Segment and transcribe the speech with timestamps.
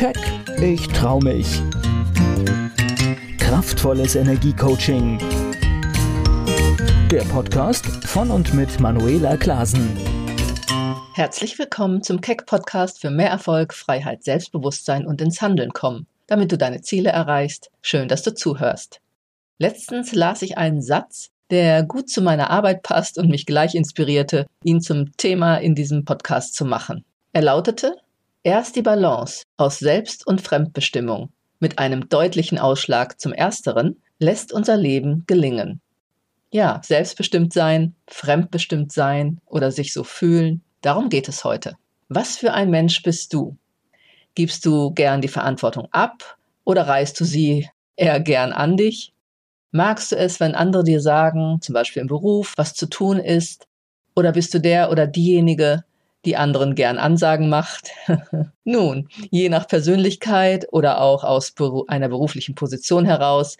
[0.00, 0.16] Keck,
[0.62, 1.60] ich trau mich.
[3.36, 5.18] Kraftvolles Energiecoaching.
[7.10, 9.94] Der Podcast von und mit Manuela Klasen.
[11.12, 16.50] Herzlich willkommen zum Keck Podcast für mehr Erfolg, Freiheit, Selbstbewusstsein und ins Handeln kommen, damit
[16.50, 17.70] du deine Ziele erreichst.
[17.82, 19.02] Schön, dass du zuhörst.
[19.58, 24.46] Letztens las ich einen Satz, der gut zu meiner Arbeit passt und mich gleich inspirierte,
[24.64, 27.04] ihn zum Thema in diesem Podcast zu machen.
[27.34, 27.96] Er lautete,
[28.42, 34.76] erst die Balance aus Selbst- und Fremdbestimmung mit einem deutlichen Ausschlag zum Ersteren lässt unser
[34.76, 35.80] Leben gelingen.
[36.50, 41.76] Ja, selbstbestimmt sein, fremdbestimmt sein oder sich so fühlen, darum geht es heute.
[42.08, 43.56] Was für ein Mensch bist du?
[44.34, 49.12] Gibst du gern die Verantwortung ab oder reißt du sie eher gern an dich?
[49.70, 53.68] Magst du es, wenn andere dir sagen, zum Beispiel im Beruf, was zu tun ist?
[54.16, 55.84] Oder bist du der oder diejenige,
[56.24, 57.90] die anderen gern Ansagen macht?
[58.64, 61.54] Nun, je nach Persönlichkeit oder auch aus
[61.88, 63.56] einer beruflichen Position heraus,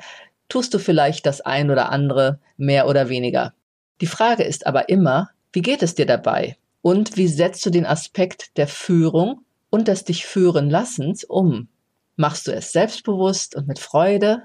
[0.49, 3.55] tust du vielleicht das ein oder andere mehr oder weniger.
[4.01, 6.57] Die Frage ist aber immer, wie geht es dir dabei?
[6.83, 11.69] Und wie setzt du den Aspekt der Führung und des dich führen Lassens um?
[12.17, 14.43] Machst du es selbstbewusst und mit Freude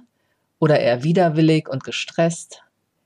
[0.60, 2.65] oder eher widerwillig und gestresst?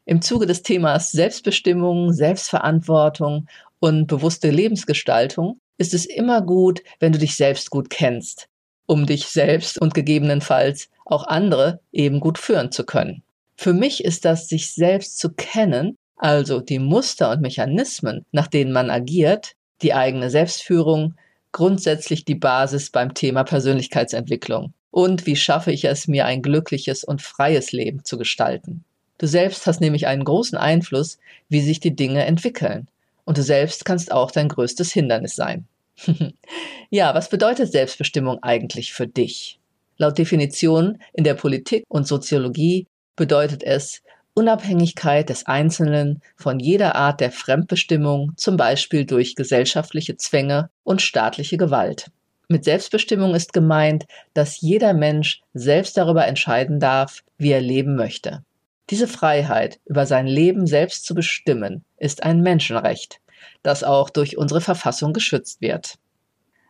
[0.09, 3.47] Im Zuge des Themas Selbstbestimmung, Selbstverantwortung
[3.79, 8.47] und bewusste Lebensgestaltung ist es immer gut, wenn du dich selbst gut kennst,
[8.87, 13.21] um dich selbst und gegebenenfalls auch andere eben gut führen zu können.
[13.55, 18.71] Für mich ist das, sich selbst zu kennen, also die Muster und Mechanismen, nach denen
[18.71, 21.13] man agiert, die eigene Selbstführung,
[21.51, 24.73] grundsätzlich die Basis beim Thema Persönlichkeitsentwicklung.
[24.89, 28.85] Und wie schaffe ich es, mir ein glückliches und freies Leben zu gestalten?
[29.19, 32.87] Du selbst hast nämlich einen großen Einfluss, wie sich die Dinge entwickeln.
[33.25, 35.67] Und du selbst kannst auch dein größtes Hindernis sein.
[36.89, 39.59] ja, was bedeutet Selbstbestimmung eigentlich für dich?
[39.97, 44.01] Laut Definition in der Politik und Soziologie bedeutet es,
[44.33, 51.57] Unabhängigkeit des Einzelnen von jeder Art der Fremdbestimmung, zum Beispiel durch gesellschaftliche Zwänge und staatliche
[51.57, 52.09] Gewalt.
[52.47, 58.43] Mit Selbstbestimmung ist gemeint, dass jeder Mensch selbst darüber entscheiden darf, wie er leben möchte.
[58.89, 63.19] Diese Freiheit, über sein Leben selbst zu bestimmen, ist ein Menschenrecht,
[63.61, 65.95] das auch durch unsere Verfassung geschützt wird.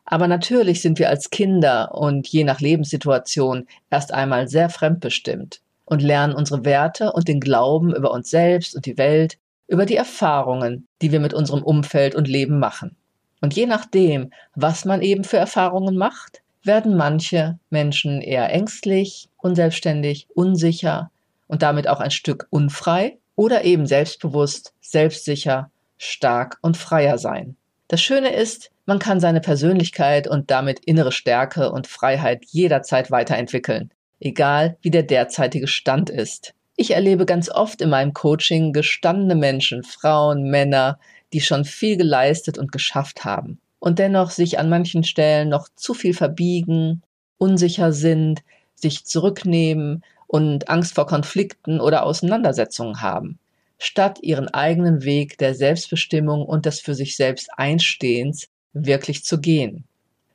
[0.03, 6.01] Aber natürlich sind wir als Kinder und je nach Lebenssituation erst einmal sehr fremdbestimmt und
[6.01, 9.37] lernen unsere Werte und den Glauben über uns selbst und die Welt,
[9.67, 12.97] über die Erfahrungen, die wir mit unserem Umfeld und Leben machen.
[13.39, 20.27] Und je nachdem, was man eben für Erfahrungen macht, werden manche Menschen eher ängstlich, unselbstständig,
[20.33, 21.11] unsicher
[21.49, 27.57] und damit auch ein Stück unfrei oder eben selbstbewusst, selbstsicher, stark und freier sein.
[27.89, 33.91] Das Schöne ist, man kann seine Persönlichkeit und damit innere Stärke und Freiheit jederzeit weiterentwickeln,
[34.19, 36.53] egal wie der derzeitige Stand ist.
[36.75, 40.99] Ich erlebe ganz oft in meinem Coaching gestandene Menschen, Frauen, Männer,
[41.33, 45.93] die schon viel geleistet und geschafft haben und dennoch sich an manchen Stellen noch zu
[45.93, 47.01] viel verbiegen,
[47.37, 48.41] unsicher sind,
[48.75, 53.39] sich zurücknehmen und Angst vor Konflikten oder Auseinandersetzungen haben,
[53.79, 59.85] statt ihren eigenen Weg der Selbstbestimmung und des für sich selbst Einstehens wirklich zu gehen.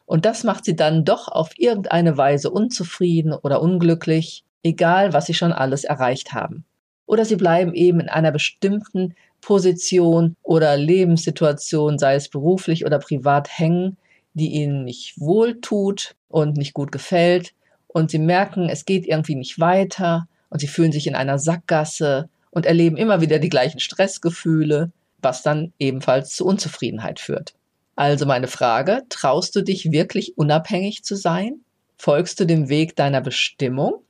[0.04, 5.34] Und das macht sie dann doch auf irgendeine Weise unzufrieden oder unglücklich, egal was sie
[5.34, 6.64] schon alles erreicht haben.
[7.06, 13.48] Oder sie bleiben eben in einer bestimmten Position oder Lebenssituation, sei es beruflich oder privat,
[13.48, 13.96] hängen,
[14.32, 17.54] die ihnen nicht wohl tut und nicht gut gefällt.
[17.94, 22.28] Und sie merken, es geht irgendwie nicht weiter und sie fühlen sich in einer Sackgasse
[22.50, 24.90] und erleben immer wieder die gleichen Stressgefühle,
[25.22, 27.54] was dann ebenfalls zu Unzufriedenheit führt.
[27.94, 31.60] Also meine Frage, traust du dich wirklich unabhängig zu sein?
[31.96, 34.02] Folgst du dem Weg deiner Bestimmung?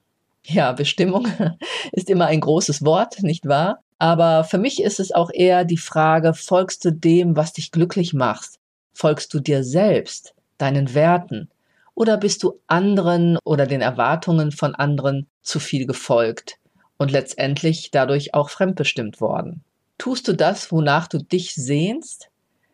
[0.46, 1.28] Ja, Bestimmung
[1.92, 3.80] ist immer ein großes Wort, nicht wahr?
[3.98, 8.14] Aber für mich ist es auch eher die Frage, folgst du dem, was dich glücklich
[8.14, 8.52] macht?
[8.94, 11.50] Folgst du dir selbst, deinen Werten?
[11.94, 16.58] Oder bist du anderen oder den Erwartungen von anderen zu viel gefolgt
[16.98, 19.62] und letztendlich dadurch auch fremdbestimmt worden?
[19.98, 22.30] Tust du das, wonach du dich sehnst?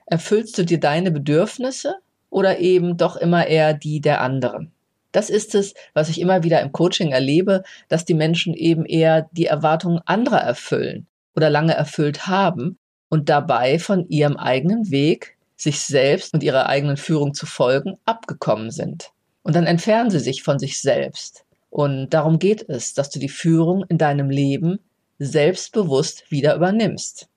[0.07, 1.97] Erfüllst du dir deine Bedürfnisse
[2.31, 4.73] oder eben doch immer eher die der anderen?
[5.13, 9.29] Das ist es, was ich immer wieder im Coaching erlebe, dass die Menschen eben eher
[9.33, 12.79] die Erwartungen anderer erfüllen oder lange erfüllt haben
[13.09, 18.71] und dabei von ihrem eigenen Weg, sich selbst und ihrer eigenen Führung zu folgen, abgekommen
[18.71, 19.11] sind.
[19.43, 21.45] Und dann entfernen sie sich von sich selbst.
[21.71, 24.81] Und darum geht es, dass du die Führung in deinem Leben
[25.19, 27.29] selbstbewusst wieder übernimmst.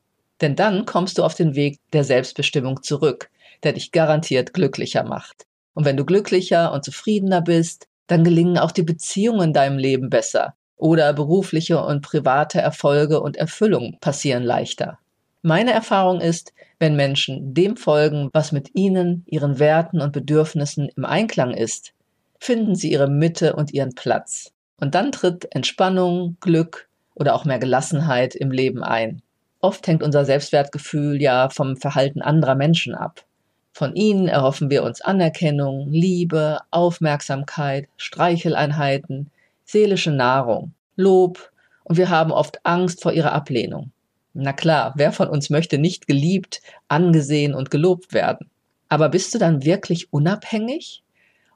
[0.42, 3.30] Denn dann kommst du auf den Weg der Selbstbestimmung zurück,
[3.64, 5.46] der dich garantiert glücklicher macht.
[5.74, 10.10] Und wenn du glücklicher und zufriedener bist, dann gelingen auch die Beziehungen in deinem Leben
[10.10, 15.00] besser oder berufliche und private Erfolge und Erfüllung passieren leichter.
[15.46, 21.04] Meine Erfahrung ist, wenn Menschen dem folgen, was mit ihnen, ihren Werten und Bedürfnissen im
[21.04, 21.92] Einklang ist,
[22.40, 24.54] finden sie ihre Mitte und ihren Platz.
[24.80, 29.22] Und dann tritt Entspannung, Glück oder auch mehr Gelassenheit im Leben ein.
[29.60, 33.26] Oft hängt unser Selbstwertgefühl ja vom Verhalten anderer Menschen ab.
[33.74, 39.30] Von ihnen erhoffen wir uns Anerkennung, Liebe, Aufmerksamkeit, Streicheleinheiten,
[39.66, 41.52] seelische Nahrung, Lob
[41.84, 43.93] und wir haben oft Angst vor ihrer Ablehnung.
[44.34, 48.50] Na klar, wer von uns möchte nicht geliebt, angesehen und gelobt werden?
[48.90, 51.04] Aber bist du dann wirklich unabhängig?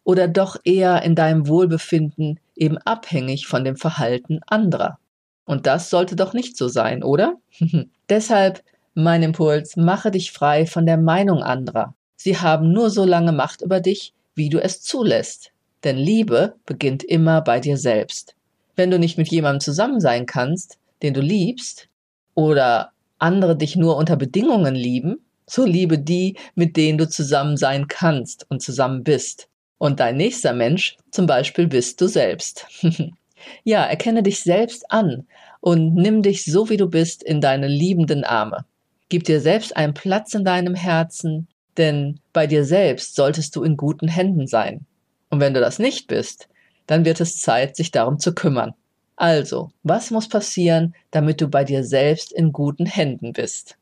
[0.04, 5.00] Oder doch eher in deinem Wohlbefinden eben abhängig von dem Verhalten anderer?
[5.46, 7.36] Und das sollte doch nicht so sein, oder?
[8.10, 8.64] Deshalb
[9.00, 11.94] mein Impuls, mache dich frei von der Meinung anderer.
[12.16, 15.52] Sie haben nur so lange Macht über dich, wie du es zulässt.
[15.84, 18.34] Denn Liebe beginnt immer bei dir selbst.
[18.76, 21.90] Wenn du nicht mit jemandem zusammen sein kannst, den du liebst,
[22.38, 27.88] oder andere dich nur unter Bedingungen lieben, so liebe die, mit denen du zusammen sein
[27.88, 29.48] kannst und zusammen bist.
[29.80, 32.68] Und dein nächster Mensch zum Beispiel bist du selbst.
[33.64, 35.26] ja, erkenne dich selbst an
[35.62, 38.66] und nimm dich so wie du bist in deine liebenden Arme.
[39.10, 43.78] Gib dir selbst einen Platz in deinem Herzen, denn bei dir selbst solltest du in
[43.78, 44.86] guten Händen sein.
[45.32, 46.50] Und wenn du das nicht bist,
[46.86, 48.76] dann wird es Zeit, sich darum zu kümmern.
[49.18, 53.76] Also, was muss passieren, damit du bei dir selbst in guten Händen bist?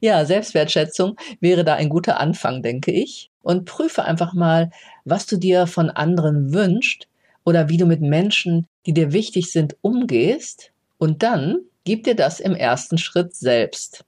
[0.00, 3.30] Ja, Selbstwertschätzung wäre da ein guter Anfang, denke ich.
[3.42, 4.70] Und prüfe einfach mal,
[5.04, 7.08] was du dir von anderen wünschst
[7.44, 10.70] oder wie du mit Menschen, die dir wichtig sind, umgehst.
[10.96, 14.04] Und dann gib dir das im ersten Schritt selbst.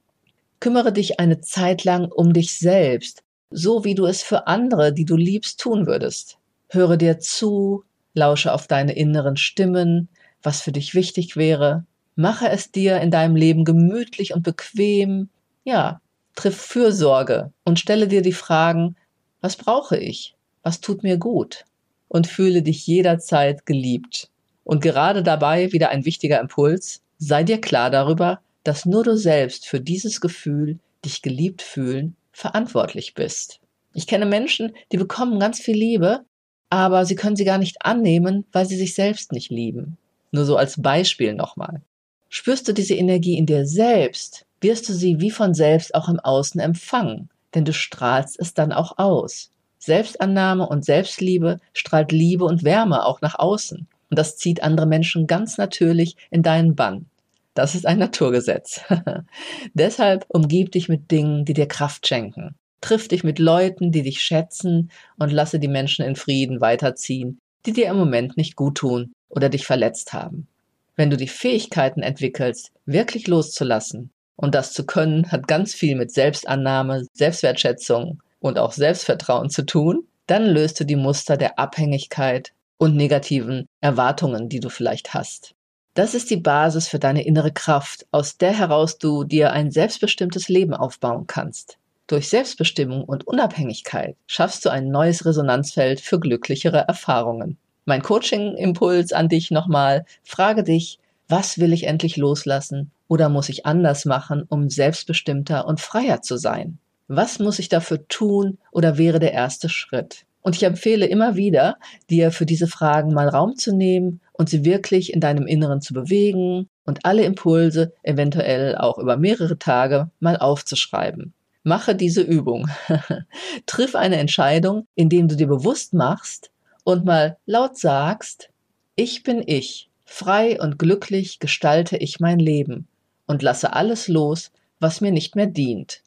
[0.60, 5.04] Kümmere dich eine Zeit lang um dich selbst, so wie du es für andere, die
[5.04, 6.38] du liebst, tun würdest.
[6.68, 7.82] Höre dir zu,
[8.14, 10.08] lausche auf deine inneren Stimmen,
[10.44, 11.84] was für dich wichtig wäre.
[12.14, 15.28] Mache es dir in deinem Leben gemütlich und bequem.
[15.64, 16.00] Ja,
[16.36, 18.96] triff Fürsorge und stelle dir die Fragen,
[19.40, 20.36] was brauche ich?
[20.62, 21.64] Was tut mir gut?
[22.08, 24.30] Und fühle dich jederzeit geliebt.
[24.62, 29.66] Und gerade dabei wieder ein wichtiger Impuls, sei dir klar darüber, dass nur du selbst
[29.66, 33.60] für dieses Gefühl, dich geliebt fühlen, verantwortlich bist.
[33.92, 36.24] Ich kenne Menschen, die bekommen ganz viel Liebe,
[36.70, 39.98] aber sie können sie gar nicht annehmen, weil sie sich selbst nicht lieben.
[40.34, 41.80] Nur so als Beispiel nochmal.
[42.28, 46.18] Spürst du diese Energie in dir selbst, wirst du sie wie von selbst auch im
[46.18, 49.52] Außen empfangen, denn du strahlst es dann auch aus.
[49.78, 53.86] Selbstannahme und Selbstliebe strahlt Liebe und Wärme auch nach außen.
[54.10, 57.06] Und das zieht andere Menschen ganz natürlich in deinen Bann.
[57.54, 58.80] Das ist ein Naturgesetz.
[59.74, 62.56] Deshalb umgib dich mit Dingen, die dir Kraft schenken.
[62.80, 67.72] Triff dich mit Leuten, die dich schätzen und lasse die Menschen in Frieden weiterziehen, die
[67.72, 70.48] dir im Moment nicht gut tun oder dich verletzt haben.
[70.96, 76.12] Wenn du die Fähigkeiten entwickelst, wirklich loszulassen, und das zu können, hat ganz viel mit
[76.12, 82.96] Selbstannahme, Selbstwertschätzung und auch Selbstvertrauen zu tun, dann löst du die Muster der Abhängigkeit und
[82.96, 85.54] negativen Erwartungen, die du vielleicht hast.
[85.94, 90.48] Das ist die Basis für deine innere Kraft, aus der heraus du dir ein selbstbestimmtes
[90.48, 91.78] Leben aufbauen kannst.
[92.08, 97.58] Durch Selbstbestimmung und Unabhängigkeit schaffst du ein neues Resonanzfeld für glücklichere Erfahrungen.
[97.86, 100.06] Mein Coaching-Impuls an dich nochmal.
[100.22, 100.98] Frage dich,
[101.28, 106.38] was will ich endlich loslassen oder muss ich anders machen, um selbstbestimmter und freier zu
[106.38, 106.78] sein?
[107.08, 110.24] Was muss ich dafür tun oder wäre der erste Schritt?
[110.40, 111.76] Und ich empfehle immer wieder,
[112.08, 115.92] dir für diese Fragen mal Raum zu nehmen und sie wirklich in deinem Inneren zu
[115.92, 121.34] bewegen und alle Impulse eventuell auch über mehrere Tage mal aufzuschreiben.
[121.62, 122.68] Mache diese Übung.
[123.66, 126.50] Triff eine Entscheidung, indem du dir bewusst machst
[126.84, 128.50] und mal laut sagst,
[128.94, 132.86] ich bin ich, frei und glücklich gestalte ich mein Leben
[133.26, 136.02] und lasse alles los, was mir nicht mehr dient.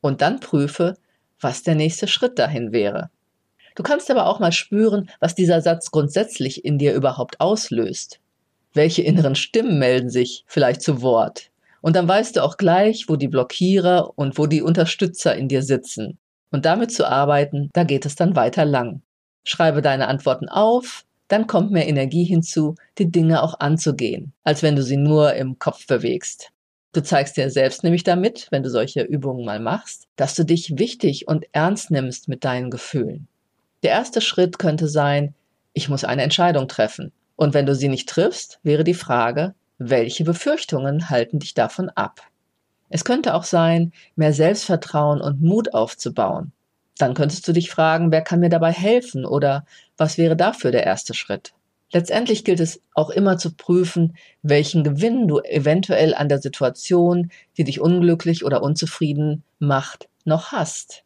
[0.00, 0.96] Und dann prüfe,
[1.40, 3.10] was der nächste Schritt dahin wäre.
[3.74, 8.18] Du kannst aber auch mal spüren, was dieser Satz grundsätzlich in dir überhaupt auslöst.
[8.74, 11.50] Welche inneren Stimmen melden sich vielleicht zu Wort?
[11.80, 15.62] Und dann weißt du auch gleich, wo die Blockierer und wo die Unterstützer in dir
[15.62, 16.18] sitzen.
[16.50, 19.02] Und damit zu arbeiten, da geht es dann weiter lang.
[19.48, 24.76] Schreibe deine Antworten auf, dann kommt mehr Energie hinzu, die Dinge auch anzugehen, als wenn
[24.76, 26.50] du sie nur im Kopf bewegst.
[26.92, 30.76] Du zeigst dir selbst nämlich damit, wenn du solche Übungen mal machst, dass du dich
[30.76, 33.26] wichtig und ernst nimmst mit deinen Gefühlen.
[33.82, 35.34] Der erste Schritt könnte sein,
[35.72, 37.10] ich muss eine Entscheidung treffen.
[37.34, 42.20] Und wenn du sie nicht triffst, wäre die Frage, welche Befürchtungen halten dich davon ab?
[42.90, 46.52] Es könnte auch sein, mehr Selbstvertrauen und Mut aufzubauen.
[46.98, 49.64] Dann könntest du dich fragen, wer kann mir dabei helfen oder
[49.96, 51.52] was wäre dafür der erste Schritt?
[51.90, 57.64] Letztendlich gilt es auch immer zu prüfen, welchen Gewinn du eventuell an der Situation, die
[57.64, 61.04] dich unglücklich oder unzufrieden macht, noch hast.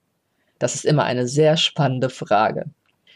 [0.59, 2.65] Das ist immer eine sehr spannende Frage.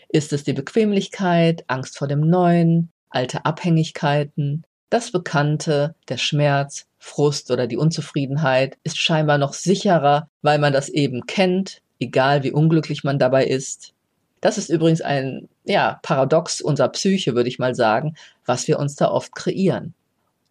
[0.09, 7.51] Ist es die Bequemlichkeit, Angst vor dem Neuen, alte Abhängigkeiten, das Bekannte, der Schmerz, Frust
[7.51, 13.05] oder die Unzufriedenheit ist scheinbar noch sicherer, weil man das eben kennt, egal wie unglücklich
[13.05, 13.93] man dabei ist.
[14.41, 18.97] Das ist übrigens ein ja, Paradox unserer Psyche, würde ich mal sagen, was wir uns
[18.97, 19.95] da oft kreieren.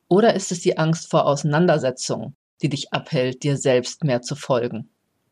[0.08, 4.90] Oder ist es die Angst vor Auseinandersetzung, die dich abhält, dir selbst mehr zu folgen?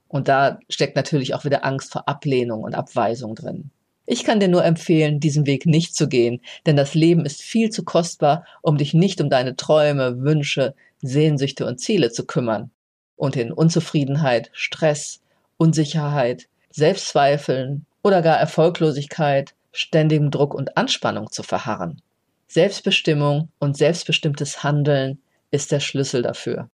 [0.07, 3.71] Und da steckt natürlich auch wieder Angst vor Ablehnung und Abweisung drin.
[4.05, 7.69] Ich kann dir nur empfehlen, diesen Weg nicht zu gehen, denn das Leben ist viel
[7.69, 12.69] zu kostbar, um dich nicht um deine Träume, Wünsche, Sehnsüchte und Ziele zu kümmern
[13.15, 15.22] und in Unzufriedenheit, Stress,
[15.57, 22.01] Unsicherheit, Selbstzweifeln oder gar Erfolglosigkeit, ständigem Druck und Anspannung zu verharren.
[22.47, 25.19] Selbstbestimmung und selbstbestimmtes Handeln
[25.51, 26.69] ist der Schlüssel dafür.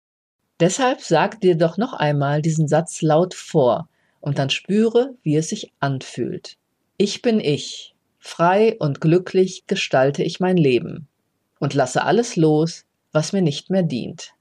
[0.59, 3.87] Deshalb sag dir doch noch einmal diesen Satz laut vor
[4.19, 6.57] und dann spüre, wie es sich anfühlt.
[6.97, 7.95] Ich bin ich.
[8.17, 11.07] Frei und glücklich gestalte ich mein Leben
[11.59, 14.33] und lasse alles los, was mir nicht mehr dient.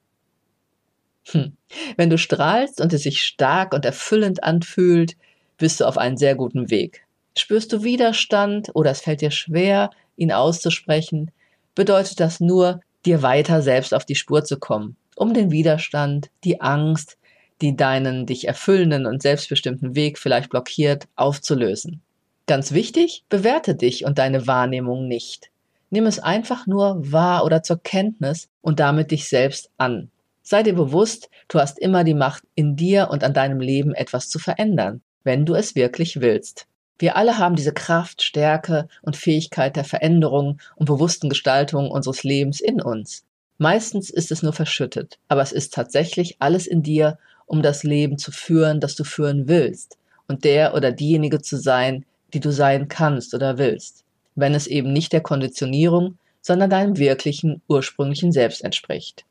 [1.30, 1.56] Hm.
[1.96, 5.16] Wenn du strahlst und es sich stark und erfüllend anfühlt,
[5.58, 7.06] bist du auf einem sehr guten Weg.
[7.36, 11.30] Spürst du Widerstand oder es fällt dir schwer, ihn auszusprechen,
[11.74, 16.60] bedeutet das nur, dir weiter selbst auf die Spur zu kommen, um den Widerstand, die
[16.60, 17.16] Angst,
[17.60, 22.02] die deinen dich erfüllenden und selbstbestimmten Weg vielleicht blockiert, aufzulösen.
[22.46, 25.50] Ganz wichtig, bewerte dich und deine Wahrnehmung nicht.
[25.90, 30.10] Nimm es einfach nur wahr oder zur Kenntnis und damit dich selbst an.
[30.50, 34.30] Sei dir bewusst, du hast immer die Macht, in dir und an deinem Leben etwas
[34.30, 36.66] zu verändern, wenn du es wirklich willst.
[36.98, 42.62] Wir alle haben diese Kraft, Stärke und Fähigkeit der Veränderung und bewussten Gestaltung unseres Lebens
[42.62, 43.26] in uns.
[43.58, 48.16] Meistens ist es nur verschüttet, aber es ist tatsächlich alles in dir, um das Leben
[48.16, 52.88] zu führen, das du führen willst und der oder diejenige zu sein, die du sein
[52.88, 54.02] kannst oder willst,
[54.34, 59.26] wenn es eben nicht der Konditionierung, sondern deinem wirklichen, ursprünglichen Selbst entspricht.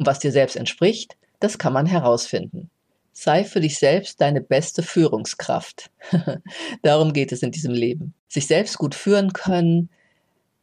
[0.00, 2.70] Und was dir selbst entspricht, das kann man herausfinden.
[3.12, 5.90] Sei für dich selbst deine beste Führungskraft.
[6.82, 8.14] Darum geht es in diesem Leben.
[8.26, 9.90] Sich selbst gut führen können,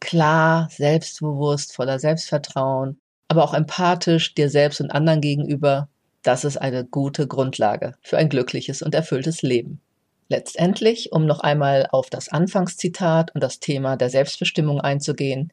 [0.00, 5.88] klar, selbstbewusst, voller Selbstvertrauen, aber auch empathisch dir selbst und anderen gegenüber,
[6.24, 9.80] das ist eine gute Grundlage für ein glückliches und erfülltes Leben.
[10.28, 15.52] Letztendlich, um noch einmal auf das Anfangszitat und das Thema der Selbstbestimmung einzugehen,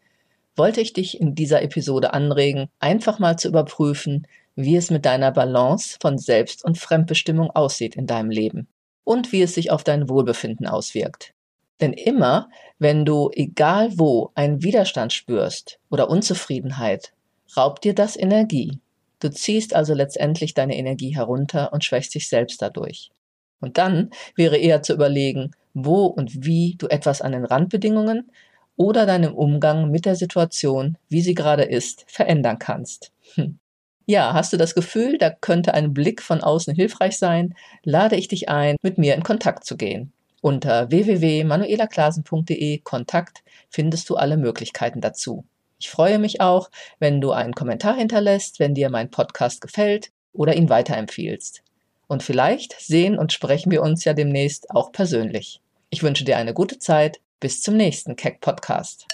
[0.56, 5.32] wollte ich dich in dieser Episode anregen, einfach mal zu überprüfen, wie es mit deiner
[5.32, 8.68] Balance von Selbst- und Fremdbestimmung aussieht in deinem Leben
[9.04, 11.34] und wie es sich auf dein Wohlbefinden auswirkt.
[11.82, 17.12] Denn immer, wenn du egal wo einen Widerstand spürst oder Unzufriedenheit,
[17.58, 18.80] raubt dir das Energie.
[19.20, 23.12] Du ziehst also letztendlich deine Energie herunter und schwächst dich selbst dadurch.
[23.60, 28.32] Und dann wäre eher zu überlegen, wo und wie du etwas an den Randbedingungen
[28.78, 33.12] oder deinem Umgang mit der Situation, wie sie gerade ist, verändern kannst.
[33.36, 33.60] Hm.
[34.08, 38.28] Ja, hast du das Gefühl, da könnte ein Blick von außen hilfreich sein, lade ich
[38.28, 40.12] dich ein, mit mir in Kontakt zu gehen.
[40.42, 45.44] Unter www.manuelaklasen.de Kontakt findest du alle Möglichkeiten dazu.
[45.80, 50.56] Ich freue mich auch, wenn du einen Kommentar hinterlässt, wenn dir mein Podcast gefällt oder
[50.56, 51.64] ihn weiterempfiehlst.
[52.08, 55.62] Und vielleicht sehen und sprechen wir uns ja demnächst auch persönlich.
[55.90, 57.20] Ich wünsche dir eine gute Zeit.
[57.42, 59.06] Bis zum nächsten Keck Podcast.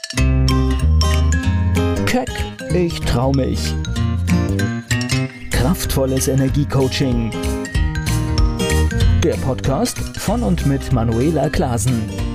[2.06, 2.30] Keck,
[2.72, 3.74] ich trau mich.
[5.50, 7.32] Kraftvolles Energiecoaching.
[9.24, 12.31] Der Podcast von und mit Manuela Klasen.